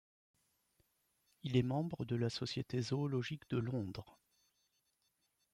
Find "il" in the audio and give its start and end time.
1.43-1.55